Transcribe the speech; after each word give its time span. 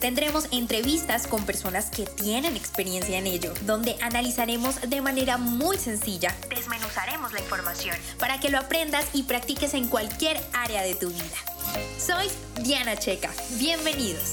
Tendremos 0.00 0.46
entrevistas 0.50 1.26
con 1.26 1.44
personas 1.44 1.90
que 1.90 2.06
tienen 2.06 2.56
experiencia 2.56 3.18
en 3.18 3.26
ello, 3.26 3.52
donde 3.66 3.96
analizaremos 4.00 4.80
de 4.88 5.02
manera 5.02 5.36
muy 5.36 5.76
sencilla, 5.76 6.34
desmenuzaremos 6.48 7.34
la 7.34 7.40
información 7.40 7.94
para 8.18 8.40
que 8.40 8.48
lo 8.48 8.56
aprendas 8.56 9.04
y 9.12 9.24
practiques 9.24 9.74
en 9.74 9.88
cualquier 9.88 10.40
área 10.54 10.82
de 10.82 10.94
tu 10.94 11.10
vida. 11.10 11.36
Soy 11.98 12.28
Diana 12.64 12.96
Checa, 12.96 13.30
bienvenidos. 13.58 14.32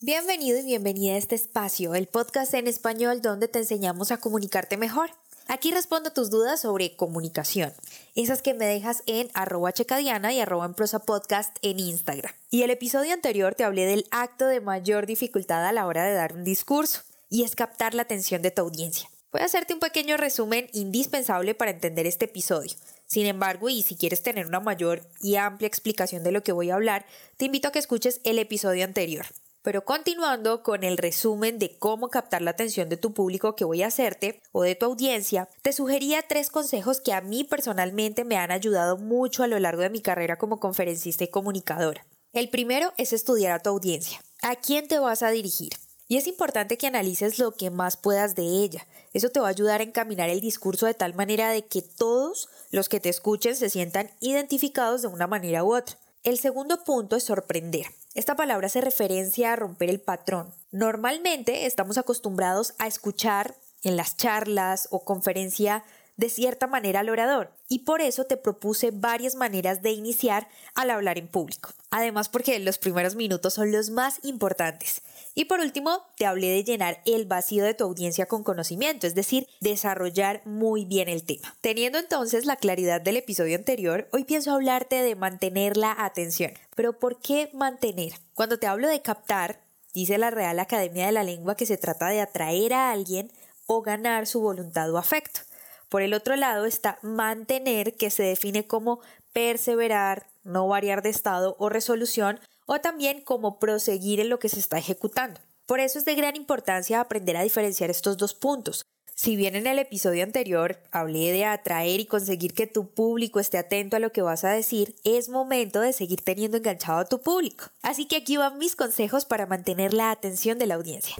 Bienvenido 0.00 0.58
y 0.58 0.62
bienvenida 0.62 1.14
a 1.14 1.18
este 1.18 1.34
espacio, 1.34 1.94
el 1.94 2.06
podcast 2.06 2.54
en 2.54 2.66
español 2.66 3.20
donde 3.20 3.48
te 3.48 3.58
enseñamos 3.58 4.10
a 4.10 4.16
comunicarte 4.16 4.78
mejor. 4.78 5.10
Aquí 5.48 5.70
respondo 5.70 6.10
tus 6.10 6.28
dudas 6.28 6.60
sobre 6.60 6.96
comunicación, 6.96 7.72
esas 8.16 8.42
que 8.42 8.52
me 8.52 8.66
dejas 8.66 9.04
en 9.06 9.30
arroba 9.32 9.72
checadiana 9.72 10.32
y 10.32 10.40
arroba 10.40 10.66
en 10.66 10.74
prosa 10.74 10.98
podcast 10.98 11.56
en 11.62 11.78
Instagram. 11.78 12.34
Y 12.50 12.62
el 12.62 12.70
episodio 12.70 13.12
anterior 13.12 13.54
te 13.54 13.62
hablé 13.62 13.86
del 13.86 14.06
acto 14.10 14.48
de 14.48 14.60
mayor 14.60 15.06
dificultad 15.06 15.64
a 15.64 15.70
la 15.70 15.86
hora 15.86 16.04
de 16.04 16.14
dar 16.14 16.32
un 16.32 16.42
discurso, 16.42 17.02
y 17.30 17.44
es 17.44 17.54
captar 17.54 17.94
la 17.94 18.02
atención 18.02 18.42
de 18.42 18.50
tu 18.50 18.62
audiencia. 18.62 19.08
Voy 19.30 19.40
a 19.40 19.44
hacerte 19.44 19.72
un 19.72 19.80
pequeño 19.80 20.16
resumen 20.16 20.68
indispensable 20.72 21.54
para 21.54 21.70
entender 21.70 22.06
este 22.06 22.24
episodio. 22.24 22.74
Sin 23.06 23.26
embargo, 23.26 23.68
y 23.68 23.82
si 23.82 23.94
quieres 23.94 24.24
tener 24.24 24.46
una 24.46 24.58
mayor 24.58 25.02
y 25.20 25.36
amplia 25.36 25.68
explicación 25.68 26.24
de 26.24 26.32
lo 26.32 26.42
que 26.42 26.52
voy 26.52 26.70
a 26.70 26.74
hablar, 26.74 27.06
te 27.36 27.44
invito 27.44 27.68
a 27.68 27.72
que 27.72 27.78
escuches 27.78 28.20
el 28.24 28.40
episodio 28.40 28.84
anterior. 28.84 29.26
Pero 29.66 29.84
continuando 29.84 30.62
con 30.62 30.84
el 30.84 30.96
resumen 30.96 31.58
de 31.58 31.76
cómo 31.76 32.08
captar 32.08 32.40
la 32.40 32.52
atención 32.52 32.88
de 32.88 32.96
tu 32.96 33.12
público 33.12 33.56
que 33.56 33.64
voy 33.64 33.82
a 33.82 33.88
hacerte 33.88 34.40
o 34.52 34.62
de 34.62 34.76
tu 34.76 34.86
audiencia, 34.86 35.48
te 35.62 35.72
sugería 35.72 36.22
tres 36.22 36.50
consejos 36.50 37.00
que 37.00 37.12
a 37.12 37.20
mí 37.20 37.42
personalmente 37.42 38.24
me 38.24 38.36
han 38.36 38.52
ayudado 38.52 38.96
mucho 38.96 39.42
a 39.42 39.48
lo 39.48 39.58
largo 39.58 39.82
de 39.82 39.90
mi 39.90 40.00
carrera 40.00 40.38
como 40.38 40.60
conferencista 40.60 41.24
y 41.24 41.30
comunicadora. 41.30 42.06
El 42.32 42.48
primero 42.48 42.92
es 42.96 43.12
estudiar 43.12 43.50
a 43.50 43.58
tu 43.58 43.70
audiencia. 43.70 44.20
¿A 44.40 44.54
quién 44.54 44.86
te 44.86 45.00
vas 45.00 45.24
a 45.24 45.30
dirigir? 45.30 45.72
Y 46.06 46.16
es 46.16 46.28
importante 46.28 46.78
que 46.78 46.86
analices 46.86 47.40
lo 47.40 47.50
que 47.50 47.70
más 47.70 47.96
puedas 47.96 48.36
de 48.36 48.44
ella. 48.44 48.86
Eso 49.14 49.30
te 49.30 49.40
va 49.40 49.48
a 49.48 49.50
ayudar 49.50 49.80
a 49.80 49.84
encaminar 49.84 50.30
el 50.30 50.40
discurso 50.40 50.86
de 50.86 50.94
tal 50.94 51.14
manera 51.14 51.50
de 51.50 51.66
que 51.66 51.82
todos 51.82 52.48
los 52.70 52.88
que 52.88 53.00
te 53.00 53.08
escuchen 53.08 53.56
se 53.56 53.68
sientan 53.68 54.12
identificados 54.20 55.02
de 55.02 55.08
una 55.08 55.26
manera 55.26 55.64
u 55.64 55.74
otra. 55.74 55.98
El 56.22 56.38
segundo 56.38 56.82
punto 56.84 57.16
es 57.16 57.24
sorprender. 57.24 57.86
Esta 58.14 58.34
palabra 58.34 58.66
hace 58.66 58.80
referencia 58.80 59.52
a 59.52 59.56
romper 59.56 59.90
el 59.90 60.00
patrón. 60.00 60.52
Normalmente 60.72 61.66
estamos 61.66 61.98
acostumbrados 61.98 62.74
a 62.78 62.86
escuchar 62.86 63.54
en 63.82 63.96
las 63.96 64.16
charlas 64.16 64.88
o 64.90 65.04
conferencia 65.04 65.84
de 66.16 66.30
cierta 66.30 66.66
manera 66.66 67.00
al 67.00 67.10
orador 67.10 67.52
y 67.68 67.80
por 67.80 68.00
eso 68.00 68.24
te 68.24 68.36
propuse 68.36 68.90
varias 68.90 69.34
maneras 69.34 69.82
de 69.82 69.92
iniciar 69.92 70.48
al 70.74 70.90
hablar 70.90 71.18
en 71.18 71.28
público. 71.28 71.70
Además 71.96 72.28
porque 72.28 72.58
los 72.58 72.76
primeros 72.76 73.14
minutos 73.14 73.54
son 73.54 73.72
los 73.72 73.88
más 73.88 74.20
importantes. 74.22 75.00
Y 75.34 75.46
por 75.46 75.60
último, 75.60 76.02
te 76.18 76.26
hablé 76.26 76.48
de 76.48 76.62
llenar 76.62 77.00
el 77.06 77.24
vacío 77.24 77.64
de 77.64 77.72
tu 77.72 77.84
audiencia 77.84 78.26
con 78.26 78.44
conocimiento, 78.44 79.06
es 79.06 79.14
decir, 79.14 79.48
desarrollar 79.62 80.42
muy 80.44 80.84
bien 80.84 81.08
el 81.08 81.24
tema. 81.24 81.56
Teniendo 81.62 81.98
entonces 81.98 82.44
la 82.44 82.56
claridad 82.56 83.00
del 83.00 83.16
episodio 83.16 83.56
anterior, 83.56 84.10
hoy 84.12 84.24
pienso 84.24 84.52
hablarte 84.52 84.96
de 84.96 85.16
mantener 85.16 85.78
la 85.78 85.96
atención. 85.98 86.52
Pero 86.74 86.98
¿por 86.98 87.18
qué 87.18 87.48
mantener? 87.54 88.12
Cuando 88.34 88.58
te 88.58 88.66
hablo 88.66 88.88
de 88.88 89.00
captar, 89.00 89.62
dice 89.94 90.18
la 90.18 90.28
Real 90.28 90.58
Academia 90.58 91.06
de 91.06 91.12
la 91.12 91.24
Lengua 91.24 91.56
que 91.56 91.64
se 91.64 91.78
trata 91.78 92.08
de 92.08 92.20
atraer 92.20 92.74
a 92.74 92.90
alguien 92.90 93.32
o 93.64 93.80
ganar 93.80 94.26
su 94.26 94.42
voluntad 94.42 94.92
o 94.92 94.98
afecto. 94.98 95.40
Por 95.88 96.02
el 96.02 96.12
otro 96.12 96.36
lado 96.36 96.66
está 96.66 96.98
mantener, 97.00 97.94
que 97.94 98.10
se 98.10 98.22
define 98.22 98.66
como 98.66 99.00
perseverar, 99.32 100.26
no 100.46 100.66
variar 100.68 101.02
de 101.02 101.10
estado 101.10 101.56
o 101.58 101.68
resolución, 101.68 102.40
o 102.66 102.80
también 102.80 103.20
como 103.20 103.58
proseguir 103.58 104.20
en 104.20 104.28
lo 104.28 104.38
que 104.38 104.48
se 104.48 104.58
está 104.58 104.78
ejecutando. 104.78 105.40
Por 105.66 105.80
eso 105.80 105.98
es 105.98 106.04
de 106.04 106.14
gran 106.14 106.36
importancia 106.36 107.00
aprender 107.00 107.36
a 107.36 107.42
diferenciar 107.42 107.90
estos 107.90 108.16
dos 108.16 108.34
puntos. 108.34 108.86
Si 109.18 109.34
bien 109.34 109.56
en 109.56 109.66
el 109.66 109.78
episodio 109.78 110.22
anterior 110.22 110.78
hablé 110.92 111.32
de 111.32 111.46
atraer 111.46 112.00
y 112.00 112.04
conseguir 112.04 112.52
que 112.52 112.66
tu 112.66 112.92
público 112.92 113.40
esté 113.40 113.56
atento 113.56 113.96
a 113.96 113.98
lo 113.98 114.12
que 114.12 114.20
vas 114.20 114.44
a 114.44 114.50
decir, 114.50 114.94
es 115.04 115.30
momento 115.30 115.80
de 115.80 115.94
seguir 115.94 116.20
teniendo 116.20 116.58
enganchado 116.58 116.98
a 116.98 117.06
tu 117.06 117.22
público. 117.22 117.64
Así 117.82 118.04
que 118.06 118.16
aquí 118.16 118.36
van 118.36 118.58
mis 118.58 118.76
consejos 118.76 119.24
para 119.24 119.46
mantener 119.46 119.94
la 119.94 120.10
atención 120.10 120.58
de 120.58 120.66
la 120.66 120.74
audiencia. 120.74 121.16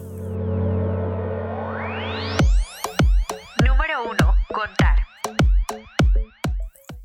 Número 3.65 4.11
1. 4.11 4.35
Contar. 4.53 5.06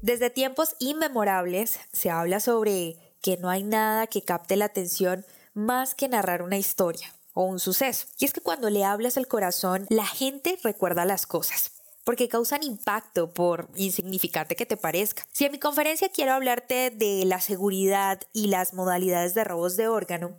Desde 0.03 0.31
tiempos 0.31 0.75
inmemorables 0.81 1.79
se 1.93 2.11
habla 2.11 2.41
sobre 2.41 2.97
que 3.21 3.37
no 3.37 3.49
hay 3.49 3.63
nada 3.63 4.09
que 4.09 4.23
capte 4.23 4.57
la 4.57 4.65
atención 4.65 5.25
más 5.55 5.95
que 5.95 6.09
narrar 6.09 6.43
una 6.43 6.59
historia 6.59 7.15
o 7.35 7.45
un 7.45 7.61
suceso. 7.61 8.09
Y 8.19 8.25
es 8.25 8.33
que 8.33 8.41
cuando 8.41 8.69
le 8.69 8.83
hablas 8.85 9.17
al 9.17 9.29
corazón, 9.29 9.87
la 9.91 10.05
gente 10.05 10.59
recuerda 10.65 11.05
las 11.05 11.25
cosas 11.25 11.71
porque 12.03 12.29
causan 12.29 12.65
impacto 12.65 13.33
por 13.33 13.69
insignificante 13.77 14.57
que 14.57 14.67
te 14.67 14.77
parezca. 14.77 15.25
Si 15.31 15.45
en 15.45 15.53
mi 15.53 15.61
conferencia 15.61 16.09
quiero 16.09 16.33
hablarte 16.33 16.91
de 16.91 17.25
la 17.25 17.41
seguridad 17.41 18.21
y 18.33 18.49
las 18.49 18.75
modalidades 18.75 19.35
de 19.35 19.45
robos 19.45 19.77
de 19.77 19.87
órgano, 19.87 20.37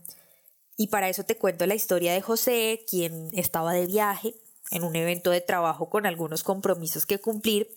y 0.75 0.87
para 0.87 1.07
eso 1.07 1.23
te 1.23 1.37
cuento 1.37 1.65
la 1.65 1.75
historia 1.75 2.11
de 2.11 2.21
José, 2.21 2.83
quien 2.85 3.29
estaba 3.31 3.71
de 3.71 3.85
viaje 3.85 4.35
en 4.71 4.83
un 4.83 4.97
evento 4.97 5.29
de 5.29 5.39
trabajo 5.39 5.89
con 5.89 6.05
algunos 6.05 6.43
compromisos 6.43 7.05
que 7.05 7.19
cumplir, 7.19 7.73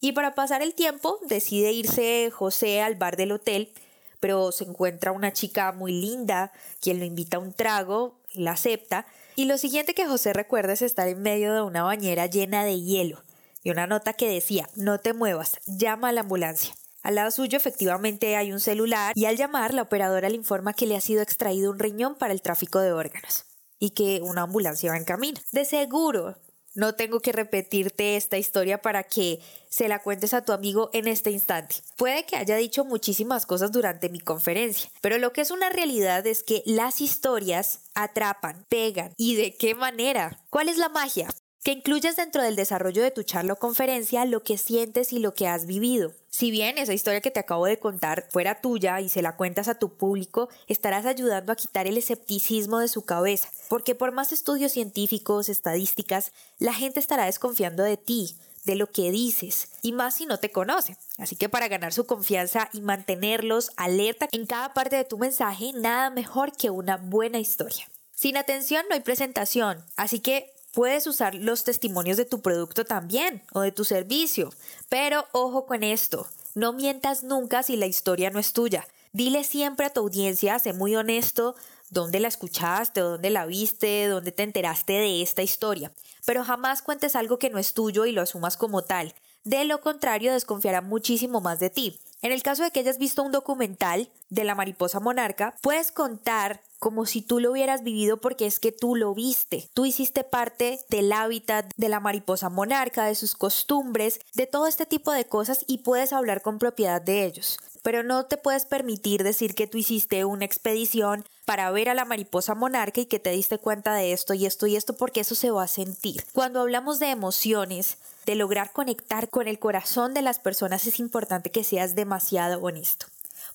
y 0.00 0.12
para 0.12 0.34
pasar 0.34 0.62
el 0.62 0.74
tiempo 0.74 1.18
decide 1.28 1.72
irse 1.72 2.30
José 2.32 2.82
al 2.82 2.96
bar 2.96 3.16
del 3.16 3.32
hotel 3.32 3.72
pero 4.20 4.52
se 4.52 4.64
encuentra 4.64 5.12
una 5.12 5.32
chica 5.32 5.72
muy 5.72 5.92
linda, 5.92 6.52
quien 6.80 6.98
lo 6.98 7.04
invita 7.06 7.38
a 7.38 7.40
un 7.40 7.54
trago, 7.54 8.20
la 8.34 8.52
acepta, 8.52 9.06
y 9.34 9.46
lo 9.46 9.58
siguiente 9.58 9.94
que 9.94 10.06
José 10.06 10.34
recuerda 10.34 10.74
es 10.74 10.82
estar 10.82 11.08
en 11.08 11.22
medio 11.22 11.54
de 11.54 11.62
una 11.62 11.82
bañera 11.82 12.26
llena 12.26 12.64
de 12.64 12.80
hielo, 12.80 13.24
y 13.64 13.70
una 13.70 13.86
nota 13.86 14.12
que 14.12 14.28
decía, 14.28 14.68
no 14.76 15.00
te 15.00 15.14
muevas, 15.14 15.56
llama 15.66 16.10
a 16.10 16.12
la 16.12 16.20
ambulancia. 16.20 16.74
Al 17.02 17.14
lado 17.14 17.30
suyo 17.30 17.56
efectivamente 17.56 18.36
hay 18.36 18.52
un 18.52 18.60
celular 18.60 19.14
y 19.16 19.24
al 19.24 19.38
llamar 19.38 19.72
la 19.72 19.80
operadora 19.80 20.28
le 20.28 20.36
informa 20.36 20.74
que 20.74 20.86
le 20.86 20.96
ha 20.96 21.00
sido 21.00 21.22
extraído 21.22 21.70
un 21.70 21.78
riñón 21.78 22.14
para 22.14 22.34
el 22.34 22.42
tráfico 22.42 22.78
de 22.78 22.92
órganos 22.92 23.46
y 23.78 23.90
que 23.90 24.20
una 24.22 24.42
ambulancia 24.42 24.90
va 24.90 24.98
en 24.98 25.04
camino. 25.04 25.40
De 25.50 25.64
seguro 25.64 26.36
no 26.74 26.94
tengo 26.94 27.20
que 27.20 27.32
repetirte 27.32 28.16
esta 28.16 28.38
historia 28.38 28.80
para 28.80 29.02
que 29.04 29.40
se 29.68 29.88
la 29.88 30.00
cuentes 30.00 30.34
a 30.34 30.44
tu 30.44 30.52
amigo 30.52 30.90
en 30.92 31.08
este 31.08 31.30
instante. 31.30 31.76
Puede 31.96 32.24
que 32.24 32.36
haya 32.36 32.56
dicho 32.56 32.84
muchísimas 32.84 33.46
cosas 33.46 33.72
durante 33.72 34.08
mi 34.08 34.20
conferencia, 34.20 34.90
pero 35.00 35.18
lo 35.18 35.32
que 35.32 35.40
es 35.40 35.50
una 35.50 35.68
realidad 35.70 36.26
es 36.26 36.42
que 36.42 36.62
las 36.66 37.00
historias 37.00 37.80
atrapan, 37.94 38.66
pegan. 38.68 39.12
¿Y 39.16 39.36
de 39.36 39.54
qué 39.54 39.74
manera? 39.74 40.38
¿Cuál 40.50 40.68
es 40.68 40.76
la 40.76 40.88
magia? 40.88 41.28
Que 41.62 41.72
incluyas 41.72 42.16
dentro 42.16 42.42
del 42.42 42.56
desarrollo 42.56 43.02
de 43.02 43.10
tu 43.10 43.22
charla 43.22 43.52
o 43.52 43.56
conferencia 43.56 44.24
lo 44.24 44.42
que 44.42 44.56
sientes 44.56 45.12
y 45.12 45.18
lo 45.18 45.34
que 45.34 45.46
has 45.46 45.66
vivido. 45.66 46.14
Si 46.30 46.50
bien 46.50 46.78
esa 46.78 46.94
historia 46.94 47.20
que 47.20 47.30
te 47.30 47.40
acabo 47.40 47.66
de 47.66 47.78
contar 47.78 48.26
fuera 48.30 48.62
tuya 48.62 48.98
y 49.02 49.10
se 49.10 49.20
la 49.20 49.36
cuentas 49.36 49.68
a 49.68 49.78
tu 49.78 49.92
público, 49.92 50.48
estarás 50.68 51.04
ayudando 51.04 51.52
a 51.52 51.56
quitar 51.56 51.86
el 51.86 51.98
escepticismo 51.98 52.78
de 52.78 52.88
su 52.88 53.02
cabeza, 53.02 53.50
porque 53.68 53.94
por 53.94 54.10
más 54.10 54.32
estudios 54.32 54.72
científicos, 54.72 55.50
estadísticas, 55.50 56.32
la 56.58 56.72
gente 56.72 56.98
estará 56.98 57.26
desconfiando 57.26 57.82
de 57.82 57.98
ti, 57.98 58.36
de 58.64 58.76
lo 58.76 58.86
que 58.86 59.10
dices, 59.10 59.68
y 59.82 59.92
más 59.92 60.14
si 60.14 60.24
no 60.24 60.38
te 60.38 60.50
conoce. 60.50 60.96
Así 61.18 61.36
que 61.36 61.50
para 61.50 61.68
ganar 61.68 61.92
su 61.92 62.06
confianza 62.06 62.70
y 62.72 62.80
mantenerlos 62.80 63.70
alerta 63.76 64.28
en 64.32 64.46
cada 64.46 64.72
parte 64.72 64.96
de 64.96 65.04
tu 65.04 65.18
mensaje, 65.18 65.72
nada 65.74 66.08
mejor 66.08 66.52
que 66.52 66.70
una 66.70 66.96
buena 66.96 67.38
historia. 67.38 67.90
Sin 68.14 68.38
atención 68.38 68.84
no 68.88 68.94
hay 68.94 69.00
presentación, 69.00 69.84
así 69.96 70.20
que 70.20 70.52
Puedes 70.72 71.06
usar 71.08 71.34
los 71.34 71.64
testimonios 71.64 72.16
de 72.16 72.24
tu 72.24 72.42
producto 72.42 72.84
también 72.84 73.42
o 73.52 73.60
de 73.60 73.72
tu 73.72 73.84
servicio, 73.84 74.52
pero 74.88 75.26
ojo 75.32 75.66
con 75.66 75.82
esto, 75.82 76.28
no 76.54 76.72
mientas 76.72 77.24
nunca 77.24 77.62
si 77.64 77.76
la 77.76 77.86
historia 77.86 78.30
no 78.30 78.38
es 78.38 78.52
tuya. 78.52 78.86
Dile 79.12 79.42
siempre 79.42 79.86
a 79.86 79.90
tu 79.90 80.00
audiencia, 80.00 80.60
sé 80.60 80.72
muy 80.72 80.94
honesto, 80.94 81.56
dónde 81.90 82.20
la 82.20 82.28
escuchaste, 82.28 83.00
dónde 83.00 83.30
la 83.30 83.46
viste, 83.46 84.06
dónde 84.06 84.30
te 84.30 84.44
enteraste 84.44 84.92
de 84.92 85.22
esta 85.22 85.42
historia, 85.42 85.92
pero 86.24 86.44
jamás 86.44 86.82
cuentes 86.82 87.16
algo 87.16 87.38
que 87.38 87.50
no 87.50 87.58
es 87.58 87.74
tuyo 87.74 88.06
y 88.06 88.12
lo 88.12 88.22
asumas 88.22 88.56
como 88.56 88.82
tal. 88.82 89.14
De 89.42 89.64
lo 89.64 89.80
contrario, 89.80 90.32
desconfiará 90.32 90.82
muchísimo 90.82 91.40
más 91.40 91.58
de 91.58 91.70
ti. 91.70 92.00
En 92.22 92.32
el 92.32 92.42
caso 92.42 92.62
de 92.62 92.70
que 92.70 92.80
hayas 92.80 92.98
visto 92.98 93.22
un 93.22 93.32
documental 93.32 94.10
de 94.28 94.44
la 94.44 94.54
mariposa 94.54 95.00
monarca, 95.00 95.54
puedes 95.62 95.90
contar 95.90 96.60
como 96.78 97.06
si 97.06 97.22
tú 97.22 97.40
lo 97.40 97.52
hubieras 97.52 97.82
vivido 97.82 98.18
porque 98.18 98.46
es 98.46 98.60
que 98.60 98.72
tú 98.72 98.94
lo 98.94 99.14
viste. 99.14 99.70
Tú 99.72 99.86
hiciste 99.86 100.22
parte 100.22 100.80
del 100.90 101.12
hábitat 101.12 101.70
de 101.76 101.88
la 101.88 101.98
mariposa 101.98 102.50
monarca, 102.50 103.06
de 103.06 103.14
sus 103.14 103.34
costumbres, 103.34 104.20
de 104.34 104.46
todo 104.46 104.66
este 104.66 104.84
tipo 104.84 105.12
de 105.12 105.24
cosas 105.24 105.64
y 105.66 105.78
puedes 105.78 106.12
hablar 106.12 106.42
con 106.42 106.58
propiedad 106.58 107.00
de 107.00 107.24
ellos. 107.24 107.58
Pero 107.82 108.02
no 108.02 108.26
te 108.26 108.36
puedes 108.36 108.66
permitir 108.66 109.22
decir 109.22 109.54
que 109.54 109.66
tú 109.66 109.78
hiciste 109.78 110.26
una 110.26 110.44
expedición 110.44 111.24
para 111.46 111.70
ver 111.70 111.88
a 111.88 111.94
la 111.94 112.04
mariposa 112.04 112.54
monarca 112.54 113.00
y 113.00 113.06
que 113.06 113.18
te 113.18 113.30
diste 113.30 113.56
cuenta 113.56 113.94
de 113.94 114.12
esto 114.12 114.34
y 114.34 114.44
esto 114.44 114.66
y 114.66 114.76
esto 114.76 114.94
porque 114.94 115.20
eso 115.20 115.34
se 115.34 115.50
va 115.50 115.62
a 115.62 115.68
sentir. 115.68 116.22
Cuando 116.34 116.60
hablamos 116.60 116.98
de 116.98 117.10
emociones, 117.10 117.96
lograr 118.34 118.72
conectar 118.72 119.28
con 119.28 119.48
el 119.48 119.58
corazón 119.58 120.14
de 120.14 120.22
las 120.22 120.38
personas, 120.38 120.86
es 120.86 121.00
importante 121.00 121.50
que 121.50 121.64
seas 121.64 121.94
demasiado 121.94 122.60
honesto. 122.60 123.06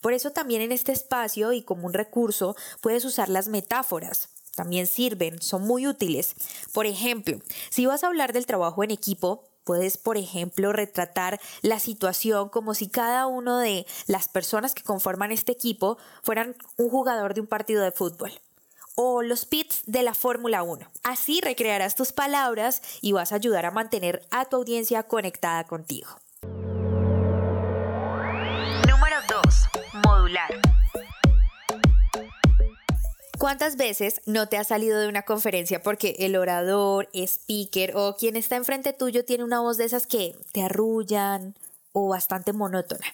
Por 0.01 0.13
eso 0.13 0.31
también 0.31 0.61
en 0.61 0.71
este 0.71 0.91
espacio 0.91 1.53
y 1.53 1.61
como 1.61 1.87
un 1.87 1.93
recurso 1.93 2.55
puedes 2.81 3.05
usar 3.05 3.29
las 3.29 3.47
metáforas. 3.47 4.29
También 4.55 4.87
sirven, 4.87 5.41
son 5.41 5.63
muy 5.63 5.87
útiles. 5.87 6.35
Por 6.73 6.85
ejemplo, 6.85 7.39
si 7.69 7.85
vas 7.85 8.03
a 8.03 8.07
hablar 8.07 8.33
del 8.33 8.45
trabajo 8.45 8.83
en 8.83 8.91
equipo, 8.91 9.49
Puedes, 9.65 9.97
por 9.97 10.15
ejemplo, 10.15 10.73
retratar 10.73 11.41
la 11.63 11.79
situación 11.79 12.49
como 12.49 12.75
si 12.75 12.87
cada 12.87 13.25
uno 13.25 13.57
de 13.57 13.87
las 14.05 14.27
personas 14.27 14.75
que 14.75 14.83
conforman 14.83 15.31
este 15.31 15.51
equipo 15.53 15.97
fueran 16.21 16.55
un 16.77 16.91
jugador 16.91 17.33
de 17.33 17.41
un 17.41 17.47
partido 17.47 17.81
de 17.81 17.91
fútbol 17.91 18.31
o 18.95 19.21
los 19.21 19.45
pits 19.45 19.83
de 19.85 20.03
la 20.03 20.13
Fórmula 20.13 20.63
1. 20.63 20.89
Así 21.03 21.41
recrearás 21.41 21.95
tus 21.95 22.11
palabras 22.11 22.81
y 23.01 23.11
vas 23.11 23.31
a 23.31 23.35
ayudar 23.35 23.65
a 23.65 23.71
mantener 23.71 24.25
a 24.31 24.45
tu 24.45 24.55
audiencia 24.57 25.03
conectada 25.03 25.65
contigo. 25.65 26.09
Número 28.87 29.17
2. 29.29 30.03
Modular. 30.05 30.49
¿Cuántas 33.37 33.75
veces 33.75 34.21
no 34.25 34.47
te 34.47 34.57
has 34.57 34.67
salido 34.67 34.99
de 34.99 35.07
una 35.07 35.23
conferencia 35.23 35.83
porque 35.83 36.15
el 36.19 36.35
orador, 36.35 37.09
speaker 37.13 37.95
o 37.95 38.15
quien 38.15 38.37
está 38.37 38.55
enfrente 38.55 38.93
tuyo 38.93 39.25
tiene 39.25 39.43
una 39.43 39.59
voz 39.59 39.77
de 39.77 39.83
esas 39.83 40.07
que 40.07 40.35
te 40.51 40.63
arrullan 40.63 41.53
o 41.91 42.07
bastante 42.07 42.53
monótona? 42.53 43.05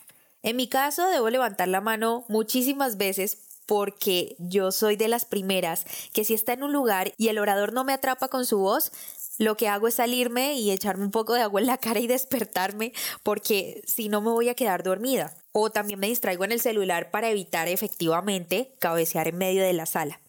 En 0.44 0.56
mi 0.56 0.68
caso, 0.68 1.08
debo 1.10 1.30
levantar 1.30 1.68
la 1.68 1.82
mano 1.82 2.24
muchísimas 2.28 2.98
veces 2.98 3.51
porque 3.72 4.36
yo 4.38 4.74
soy 4.74 4.98
de 4.98 5.08
las 5.08 5.24
primeras 5.24 5.86
que 6.12 6.26
si 6.26 6.34
está 6.34 6.52
en 6.52 6.64
un 6.64 6.74
lugar 6.74 7.14
y 7.18 7.30
el 7.30 7.40
orador 7.40 7.72
no 7.72 7.86
me 7.86 7.94
atrapa 7.94 8.28
con 8.28 8.46
su 8.46 8.58
voz, 8.58 8.92
lo 9.38 9.56
que 9.56 9.70
hago 9.70 9.88
es 9.88 9.94
salirme 9.94 10.56
y 10.56 10.72
echarme 10.72 11.06
un 11.06 11.12
poco 11.12 11.36
de 11.36 11.42
agua 11.44 11.62
en 11.62 11.68
la 11.68 11.78
cara 11.78 12.02
y 12.02 12.08
despertarme 12.18 12.92
porque 13.24 13.82
si 13.88 14.10
no 14.10 14.20
me 14.20 14.30
voy 14.30 14.50
a 14.50 14.56
quedar 14.56 14.84
dormida. 14.84 15.34
O 15.54 15.70
también 15.70 16.02
me 16.02 16.08
distraigo 16.08 16.44
en 16.44 16.52
el 16.52 16.60
celular 16.60 17.12
para 17.12 17.30
evitar 17.30 17.70
efectivamente 17.70 18.74
cabecear 18.80 19.30
en 19.30 19.38
medio 19.38 19.64
de 19.64 19.72
la 19.72 19.86
sala. 19.86 20.20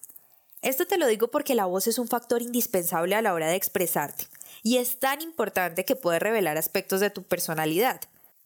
Esto 0.63 0.87
te 0.87 0.97
lo 0.97 1.09
digo 1.09 1.27
porque 1.27 1.57
la 1.57 1.67
voz 1.67 1.89
es 1.89 1.99
un 1.99 2.07
factor 2.07 2.43
indispensable 2.43 3.17
a 3.17 3.23
la 3.23 3.35
hora 3.35 3.49
de 3.49 3.57
expresarte 3.57 4.29
y 4.63 4.77
es 4.77 5.01
tan 5.01 5.21
importante 5.21 5.85
que 5.85 5.97
puede 5.97 6.21
revelar 6.21 6.59
aspectos 6.59 7.01
de 7.01 7.11
tu 7.11 7.25
personalidad. 7.25 8.01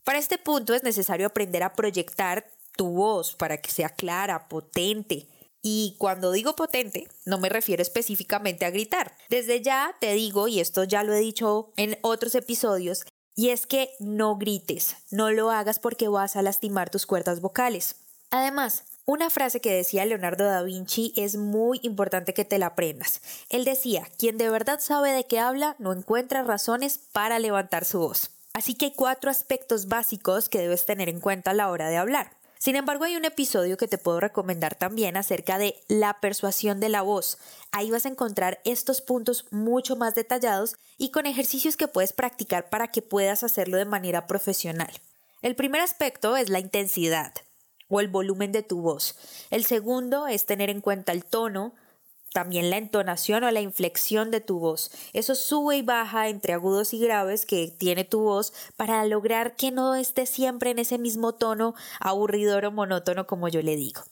Para 0.05 0.21
este 0.21 0.39
punto 0.39 0.73
es 0.73 0.85
necesario 0.85 1.27
aprender 1.27 1.65
a 1.65 1.75
proyectar 1.75 2.47
tu 2.77 2.89
voz 2.89 3.35
para 3.35 3.57
que 3.57 3.71
sea 3.71 3.89
clara, 3.89 4.49
potente. 4.49 5.27
Y 5.63 5.97
cuando 5.99 6.31
digo 6.31 6.55
potente, 6.55 7.09
no 7.25 7.39
me 7.39 7.49
refiero 7.49 7.83
específicamente 7.83 8.65
a 8.65 8.71
gritar. 8.71 9.17
Desde 9.29 9.63
ya 9.63 9.97
te 10.01 10.13
digo, 10.13 10.47
y 10.47 10.61
esto 10.61 10.85
ya 10.85 11.03
lo 11.03 11.13
he 11.13 11.19
dicho 11.19 11.73
en 11.77 11.99
otros 12.03 12.35
episodios, 12.37 13.05
y 13.35 13.51
es 13.51 13.67
que 13.67 13.91
no 13.99 14.37
grites, 14.37 14.97
no 15.11 15.31
lo 15.31 15.51
hagas 15.51 15.79
porque 15.79 16.09
vas 16.09 16.37
a 16.37 16.43
lastimar 16.43 16.89
tus 16.89 17.05
cuerdas 17.05 17.41
vocales. 17.41 17.97
Además, 18.31 18.85
una 19.05 19.31
frase 19.31 19.61
que 19.61 19.73
decía 19.73 20.05
Leonardo 20.05 20.45
da 20.45 20.63
Vinci 20.63 21.13
es 21.17 21.37
muy 21.37 21.79
importante 21.83 22.35
que 22.35 22.45
te 22.45 22.59
la 22.59 22.67
aprendas. 22.67 23.21
Él 23.51 23.65
decía, 23.65 24.09
quien 24.19 24.39
de 24.39 24.49
verdad 24.49 24.81
sabe 24.81 25.13
de 25.13 25.25
qué 25.25 25.39
habla 25.39 25.77
no 25.79 25.93
encuentra 25.93 26.43
razones 26.43 26.99
para 27.13 27.39
levantar 27.39 27.85
su 27.85 28.01
voz. 28.01 28.31
Así 28.53 28.75
que 28.75 28.87
hay 28.87 28.93
cuatro 28.93 29.31
aspectos 29.31 29.87
básicos 29.87 30.49
que 30.49 30.59
debes 30.59 30.87
tener 30.87 31.09
en 31.09 31.21
cuenta 31.21 31.51
a 31.51 31.55
la 31.55 31.71
hora 31.71 31.89
de 31.89 31.99
hablar. 31.99 32.33
Sin 32.67 32.75
embargo, 32.75 33.05
hay 33.05 33.15
un 33.15 33.25
episodio 33.25 33.77
que 33.77 33.87
te 33.87 33.97
puedo 33.97 34.19
recomendar 34.19 34.75
también 34.75 35.17
acerca 35.17 35.57
de 35.57 35.77
la 35.87 36.19
persuasión 36.21 36.81
de 36.81 36.89
la 36.89 37.03
voz. 37.03 37.39
Ahí 37.71 37.93
vas 37.93 38.07
a 38.07 38.09
encontrar 38.09 38.61
estos 38.65 39.01
puntos 39.01 39.47
mucho 39.53 39.95
más 39.95 40.17
detallados 40.17 40.75
y 40.99 41.13
con 41.13 41.27
ejercicios 41.27 41.77
que 41.77 41.87
puedes 41.87 42.13
practicar 42.13 42.69
para 42.69 42.89
que 42.89 43.03
puedas 43.03 43.45
hacerlo 43.45 43.77
de 43.77 43.85
manera 43.85 44.27
profesional. 44.27 44.91
El 45.43 45.55
primer 45.55 45.81
aspecto 45.81 46.37
es 46.37 46.49
la 46.49 46.59
intensidad 46.59 47.33
o 47.87 48.01
el 48.01 48.09
volumen 48.09 48.51
de 48.51 48.65
tu 48.65 48.81
voz. 48.81 49.15
El 49.51 49.65
segundo 49.65 50.27
es 50.27 50.45
tener 50.45 50.69
en 50.69 50.81
cuenta 50.81 51.13
el 51.13 51.25
tono, 51.25 51.73
también 52.37 52.69
la 52.69 52.77
entonación 52.77 53.45
o 53.45 53.51
la 53.51 53.63
inflexión 53.63 54.31
de 54.31 54.43
tu 54.43 54.59
voz. 54.59 54.91
Eso 55.15 55.35
sube 55.35 55.79
y 55.79 55.81
baja 55.81 56.29
entre 56.29 56.53
agudos 56.53 56.93
y 56.93 56.99
graves 56.99 57.47
que 57.47 57.69
tiene 57.69 58.05
tu 58.05 58.21
voz 58.21 58.53
para 58.77 59.03
lograr 59.07 59.57
que 59.57 59.71
no 59.71 59.95
esté 59.95 60.27
siempre 60.27 60.71
en 60.71 60.79
ese 60.79 60.99
mismo 60.99 61.33
tono 61.33 61.75
aburridor 61.99 62.67
o 62.67 62.73
monótono 62.73 63.27
como 63.27 63.49
yo 63.49 63.63
le 63.63 63.77
digo. 63.77 64.03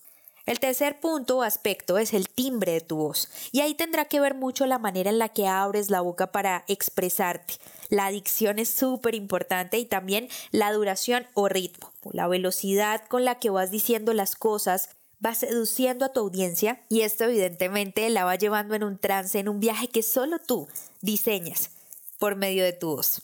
El 0.47 0.59
tercer 0.59 1.01
punto 1.01 1.37
o 1.37 1.43
aspecto 1.43 1.99
es 1.99 2.15
el 2.15 2.31
timbre 2.31 2.73
de 2.73 2.81
tu 2.81 2.97
voz, 2.97 3.29
y 3.53 3.61
ahí 3.61 3.75
tendrá 3.75 4.07
que 4.07 4.21
ver 4.21 4.35
mucho 4.35 4.65
la 4.65 4.79
manera 4.79 5.11
en 5.11 5.19
la 5.19 5.29
que 5.29 5.47
abres 5.47 5.91
la 5.91 6.01
boca 6.01 6.33
para 6.33 6.65
expresarte. 6.67 7.57
La 7.91 8.09
dicción 8.09 8.59
es 8.59 8.71
súper 8.71 9.15
importante 9.15 9.77
y 9.77 9.85
también 9.85 10.31
la 10.51 10.73
duración 10.73 11.27
o 11.35 11.51
ritmo, 11.51 11.93
la 12.11 12.27
velocidad 12.27 13.05
con 13.07 13.27
la 13.27 13.39
que 13.39 13.51
vas 13.51 13.71
diciendo 13.71 14.15
las 14.15 14.35
cosas, 14.35 14.89
va 15.25 15.35
seduciendo 15.35 16.05
a 16.05 16.13
tu 16.13 16.21
audiencia 16.21 16.85
y 16.89 17.01
esto 17.01 17.25
evidentemente 17.25 18.09
la 18.11 18.25
va 18.25 18.37
llevando 18.37 18.75
en 18.75 18.85
un 18.85 18.99
trance, 18.99 19.39
en 19.39 19.49
un 19.49 19.61
viaje 19.61 19.89
que 19.89 20.03
solo 20.03 20.39
tú 20.39 20.69
diseñas 21.01 21.71
por 22.19 22.37
medio 22.37 22.65
de 22.65 22.73
tu 22.73 22.89
voz. 22.89 23.23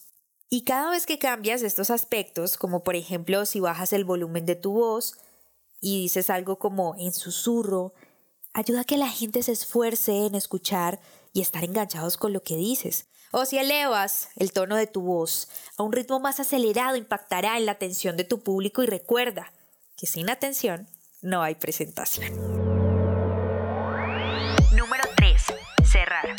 Y 0.48 0.62
cada 0.64 0.90
vez 0.90 1.06
que 1.06 1.18
cambias 1.18 1.62
estos 1.62 1.90
aspectos, 1.90 2.56
como 2.56 2.82
por 2.82 2.96
ejemplo 2.96 3.46
si 3.46 3.60
bajas 3.60 3.92
el 3.92 4.04
volumen 4.04 4.46
de 4.46 4.56
tu 4.56 4.72
voz 4.72 5.14
y 5.80 6.02
dices 6.02 6.30
algo 6.30 6.58
como 6.58 6.96
en 6.98 7.12
susurro, 7.12 7.94
ayuda 8.52 8.80
a 8.80 8.84
que 8.84 8.96
la 8.96 9.08
gente 9.08 9.42
se 9.42 9.52
esfuerce 9.52 10.26
en 10.26 10.34
escuchar 10.34 11.00
y 11.32 11.40
estar 11.40 11.64
enganchados 11.64 12.16
con 12.16 12.32
lo 12.32 12.42
que 12.42 12.56
dices. 12.56 13.06
O 13.32 13.44
si 13.44 13.58
elevas 13.58 14.28
el 14.34 14.52
tono 14.52 14.74
de 14.74 14.88
tu 14.88 15.02
voz 15.02 15.48
a 15.76 15.84
un 15.84 15.92
ritmo 15.92 16.18
más 16.18 16.40
acelerado, 16.40 16.96
impactará 16.96 17.58
en 17.58 17.66
la 17.66 17.72
atención 17.72 18.16
de 18.16 18.24
tu 18.24 18.40
público 18.40 18.82
y 18.82 18.86
recuerda 18.86 19.52
que 19.96 20.06
sin 20.06 20.30
atención 20.30 20.88
no 21.22 21.42
hay 21.42 21.54
presentación. 21.54 22.34
Número 24.72 25.04
3. 25.16 25.42
Cerrar. 25.90 26.34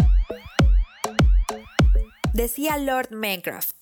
Decía 2.34 2.78
Lord 2.78 3.12
Mancroft, 3.12 3.76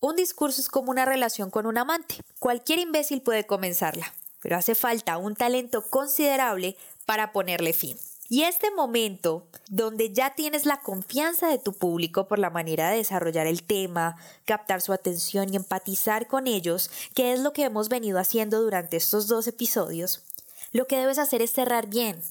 un 0.00 0.16
discurso 0.16 0.60
es 0.60 0.68
como 0.68 0.90
una 0.90 1.04
relación 1.04 1.50
con 1.50 1.66
un 1.66 1.78
amante. 1.78 2.16
Cualquier 2.38 2.78
imbécil 2.78 3.22
puede 3.22 3.46
comenzarla, 3.46 4.14
pero 4.40 4.56
hace 4.56 4.74
falta 4.74 5.16
un 5.16 5.34
talento 5.34 5.82
considerable 5.88 6.76
para 7.06 7.32
ponerle 7.32 7.72
fin. 7.72 7.98
Y 8.28 8.42
este 8.42 8.72
momento, 8.72 9.46
donde 9.68 10.12
ya 10.12 10.34
tienes 10.34 10.66
la 10.66 10.80
confianza 10.80 11.46
de 11.46 11.58
tu 11.58 11.72
público 11.72 12.26
por 12.26 12.40
la 12.40 12.50
manera 12.50 12.90
de 12.90 12.96
desarrollar 12.96 13.46
el 13.46 13.62
tema, 13.62 14.16
captar 14.44 14.80
su 14.80 14.92
atención 14.92 15.52
y 15.52 15.56
empatizar 15.56 16.26
con 16.26 16.48
ellos, 16.48 16.90
que 17.14 17.32
es 17.32 17.40
lo 17.40 17.52
que 17.52 17.62
hemos 17.62 17.88
venido 17.88 18.18
haciendo 18.18 18.60
durante 18.60 18.96
estos 18.96 19.28
dos 19.28 19.46
episodios, 19.46 20.24
lo 20.76 20.86
que 20.86 20.98
debes 20.98 21.18
hacer 21.18 21.40
es 21.40 21.52
cerrar 21.52 21.86
bien, 21.86 22.22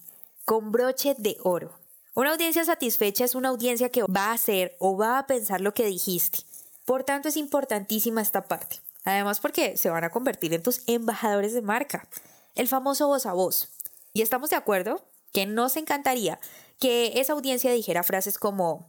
con 0.46 0.72
broche 0.72 1.16
de 1.18 1.36
oro. 1.42 1.72
Una 2.14 2.32
audiencia 2.32 2.64
satisfecha 2.64 3.26
es 3.26 3.34
una 3.34 3.50
audiencia 3.50 3.90
que 3.90 4.04
va 4.04 4.28
a 4.28 4.34
hacer 4.34 4.76
o 4.78 4.96
va 4.96 5.18
a 5.18 5.26
pensar 5.26 5.62
lo 5.62 5.74
que 5.74 5.88
dijiste. 5.88 6.40
Por 6.86 7.04
tanto, 7.04 7.28
es 7.28 7.38
importantísima 7.38 8.22
esta 8.22 8.44
parte. 8.44 8.80
Además, 9.04 9.40
porque 9.40 9.78
se 9.78 9.90
van 9.90 10.04
a 10.04 10.12
convertir 10.12 10.54
en 10.54 10.62
tus 10.62 10.82
embajadores 10.86 11.54
de 11.54 11.64
marca. 11.64 12.08
El 12.54 12.68
famoso 12.68 13.08
voz 13.08 13.26
a 13.26 13.34
voz. 13.34 13.70
Y 14.14 14.22
estamos 14.22 14.52
de 14.52 14.58
acuerdo 14.58 15.04
que 15.34 15.48
nos 15.48 15.76
encantaría 15.76 16.40
que 16.80 17.20
esa 17.20 17.34
audiencia 17.34 17.72
dijera 17.72 18.04
frases 18.04 18.38
como 18.38 18.88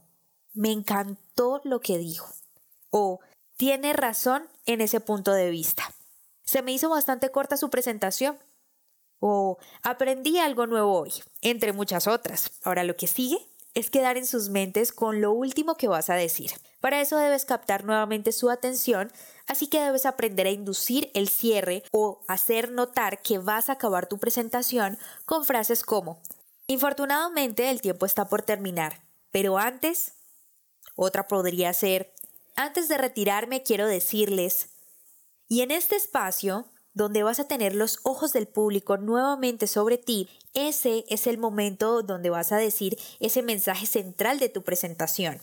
me 0.53 0.71
encantó 0.71 1.61
lo 1.63 1.79
que 1.79 1.97
dijo 1.97 2.31
o 2.91 3.21
tiene 3.57 3.93
razón 3.93 4.47
en 4.67 4.81
ese 4.81 4.99
punto 4.99 5.33
de 5.33 5.49
vista. 5.49 5.91
Se 6.43 6.61
me 6.61 6.71
hizo 6.71 6.89
bastante 6.89 7.31
corta 7.31 7.57
su 7.57 7.69
presentación, 7.69 8.37
o 9.19 9.57
aprendí 9.83 10.37
algo 10.39 10.67
nuevo 10.67 10.99
hoy, 10.99 11.13
entre 11.41 11.73
muchas 11.73 12.07
otras. 12.07 12.51
Ahora 12.63 12.83
lo 12.83 12.95
que 12.95 13.07
sigue 13.07 13.37
es 13.73 13.89
quedar 13.89 14.17
en 14.17 14.25
sus 14.25 14.49
mentes 14.49 14.91
con 14.91 15.21
lo 15.21 15.31
último 15.31 15.75
que 15.75 15.87
vas 15.87 16.09
a 16.09 16.15
decir. 16.15 16.51
Para 16.81 17.01
eso 17.01 17.17
debes 17.17 17.45
captar 17.45 17.83
nuevamente 17.83 18.31
su 18.31 18.49
atención, 18.49 19.11
así 19.47 19.67
que 19.67 19.81
debes 19.81 20.05
aprender 20.05 20.47
a 20.47 20.51
inducir 20.51 21.11
el 21.13 21.29
cierre 21.29 21.83
o 21.91 22.21
hacer 22.27 22.71
notar 22.71 23.21
que 23.21 23.37
vas 23.37 23.69
a 23.69 23.73
acabar 23.73 24.07
tu 24.07 24.17
presentación 24.17 24.97
con 25.25 25.45
frases 25.45 25.83
como 25.83 26.21
Infortunadamente 26.69 27.69
el 27.69 27.79
tiempo 27.79 28.05
está 28.05 28.27
por 28.27 28.41
terminar, 28.41 29.01
pero 29.31 29.57
antes, 29.57 30.15
otra 30.97 31.25
podría 31.25 31.71
ser, 31.73 32.13
antes 32.57 32.89
de 32.89 32.97
retirarme 32.97 33.63
quiero 33.63 33.87
decirles, 33.87 34.67
y 35.47 35.61
en 35.61 35.71
este 35.71 35.95
espacio 35.95 36.65
donde 36.97 37.21
vas 37.21 37.39
a 37.39 37.47
tener 37.47 37.75
los 37.75 37.99
ojos 38.01 38.33
del 38.33 38.47
público 38.47 38.97
nuevamente 38.97 39.67
sobre 39.67 39.99
ti, 39.99 40.27
ese 40.55 41.05
es 41.09 41.27
el 41.27 41.37
momento 41.37 42.01
donde 42.01 42.31
vas 42.31 42.51
a 42.51 42.57
decir 42.57 42.97
ese 43.19 43.43
mensaje 43.43 43.85
central 43.85 44.39
de 44.39 44.49
tu 44.49 44.63
presentación. 44.63 45.39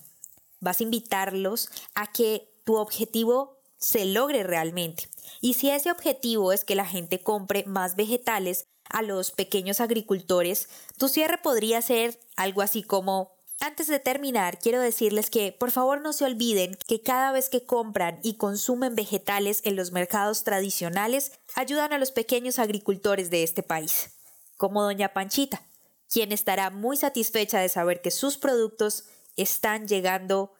Vas 0.58 0.80
a 0.80 0.82
invitarlos 0.82 1.68
a 1.94 2.10
que 2.10 2.50
tu 2.64 2.74
objetivo 2.74 3.60
se 3.78 4.04
logre 4.04 4.42
realmente. 4.42 5.08
Y 5.40 5.54
si 5.54 5.70
ese 5.70 5.92
objetivo 5.92 6.52
es 6.52 6.64
que 6.64 6.74
la 6.74 6.86
gente 6.86 7.22
compre 7.22 7.62
más 7.66 7.94
vegetales 7.94 8.66
a 8.90 9.02
los 9.02 9.30
pequeños 9.30 9.80
agricultores, 9.80 10.68
tu 10.98 11.08
cierre 11.08 11.38
podría 11.38 11.80
ser 11.82 12.18
algo 12.34 12.62
así 12.62 12.82
como 12.82 13.30
antes 13.60 13.86
de 13.86 13.98
terminar, 13.98 14.58
quiero 14.58 14.80
decirles 14.80 15.30
que 15.30 15.52
por 15.52 15.70
favor 15.70 16.00
no 16.00 16.12
se 16.12 16.24
olviden 16.24 16.76
que 16.86 17.00
cada 17.00 17.32
vez 17.32 17.48
que 17.48 17.64
compran 17.64 18.20
y 18.22 18.36
consumen 18.36 18.94
vegetales 18.94 19.60
en 19.64 19.76
los 19.76 19.92
mercados 19.92 20.44
tradicionales, 20.44 21.32
ayudan 21.54 21.92
a 21.92 21.98
los 21.98 22.12
pequeños 22.12 22.58
agricultores 22.58 23.30
de 23.30 23.42
este 23.42 23.62
país, 23.62 24.10
como 24.56 24.82
doña 24.82 25.12
Panchita, 25.12 25.62
quien 26.10 26.32
estará 26.32 26.70
muy 26.70 26.96
satisfecha 26.96 27.58
de 27.58 27.68
saber 27.68 28.02
que 28.02 28.10
sus 28.10 28.36
productos 28.36 29.04
están 29.36 29.88
llegando 29.88 30.52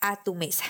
a 0.00 0.22
tu 0.22 0.34
mesa. 0.34 0.64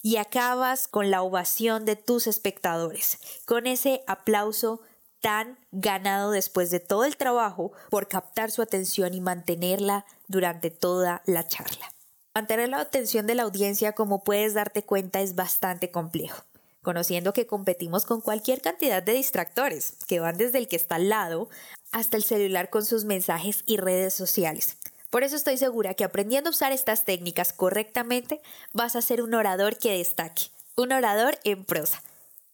Y 0.00 0.16
acabas 0.16 0.86
con 0.86 1.10
la 1.10 1.22
ovación 1.22 1.84
de 1.84 1.96
tus 1.96 2.26
espectadores, 2.26 3.18
con 3.44 3.66
ese 3.66 4.04
aplauso 4.06 4.80
tan 5.20 5.58
ganado 5.72 6.30
después 6.30 6.70
de 6.70 6.80
todo 6.80 7.04
el 7.04 7.16
trabajo 7.16 7.72
por 7.90 8.08
captar 8.08 8.50
su 8.50 8.62
atención 8.62 9.14
y 9.14 9.20
mantenerla 9.20 10.06
durante 10.26 10.70
toda 10.70 11.22
la 11.26 11.46
charla. 11.46 11.92
Mantener 12.34 12.68
la 12.68 12.80
atención 12.80 13.26
de 13.26 13.34
la 13.34 13.42
audiencia, 13.42 13.94
como 13.94 14.22
puedes 14.22 14.54
darte 14.54 14.84
cuenta, 14.84 15.20
es 15.20 15.34
bastante 15.34 15.90
complejo, 15.90 16.44
conociendo 16.82 17.32
que 17.32 17.46
competimos 17.46 18.04
con 18.04 18.20
cualquier 18.20 18.60
cantidad 18.60 19.02
de 19.02 19.12
distractores, 19.12 19.96
que 20.06 20.20
van 20.20 20.38
desde 20.38 20.58
el 20.58 20.68
que 20.68 20.76
está 20.76 20.96
al 20.96 21.08
lado 21.08 21.48
hasta 21.90 22.16
el 22.16 22.22
celular 22.22 22.70
con 22.70 22.84
sus 22.84 23.04
mensajes 23.04 23.62
y 23.66 23.78
redes 23.78 24.14
sociales. 24.14 24.76
Por 25.10 25.24
eso 25.24 25.36
estoy 25.36 25.56
segura 25.56 25.94
que 25.94 26.04
aprendiendo 26.04 26.50
a 26.50 26.52
usar 26.52 26.70
estas 26.70 27.04
técnicas 27.04 27.52
correctamente, 27.52 28.40
vas 28.72 28.94
a 28.94 29.02
ser 29.02 29.22
un 29.22 29.34
orador 29.34 29.78
que 29.78 29.96
destaque, 29.96 30.44
un 30.76 30.92
orador 30.92 31.38
en 31.44 31.64
prosa 31.64 32.02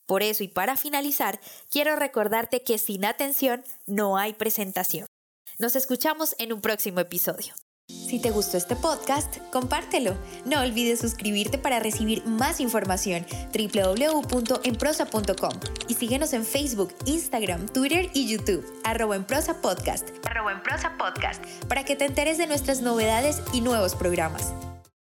por 0.07 0.23
eso 0.23 0.45
y 0.45 0.49
para 0.49 0.77
finalizar, 0.77 1.41
quiero 1.71 1.97
recordarte 1.97 2.63
que 2.63 2.79
sin 2.79 3.05
atención 3.05 3.65
no 3.87 4.17
hay 4.17 4.33
presentación. 4.33 5.07
Nos 5.59 5.77
escuchamos 5.77 6.35
en 6.39 6.53
un 6.53 6.61
próximo 6.61 7.01
episodio. 7.01 7.55
Si 7.89 8.19
te 8.19 8.31
gustó 8.31 8.57
este 8.57 8.77
podcast, 8.77 9.37
compártelo. 9.51 10.17
No 10.47 10.61
olvides 10.61 11.01
suscribirte 11.01 11.59
para 11.59 11.81
recibir 11.81 12.25
más 12.25 12.61
información 12.61 13.27
www.enprosa.com 13.53 15.53
y 15.89 15.95
síguenos 15.95 16.33
en 16.33 16.47
Facebook, 16.47 16.95
Instagram, 17.05 17.69
Twitter 17.69 18.09
y 18.15 18.27
YouTube, 18.27 18.65
arroba 18.85 19.17
en 19.17 19.25
prosa 19.25 19.61
podcast, 19.61 20.09
arroba 20.25 20.53
en 20.53 20.63
prosa 20.63 20.97
podcast, 20.97 21.45
para 21.69 21.85
que 21.85 21.95
te 21.95 22.07
enteres 22.07 22.39
de 22.39 22.47
nuestras 22.47 22.81
novedades 22.81 23.43
y 23.53 23.61
nuevos 23.61 23.95
programas. 23.95 24.55